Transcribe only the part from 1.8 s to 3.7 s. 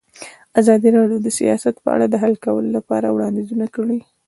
په اړه د حل کولو لپاره وړاندیزونه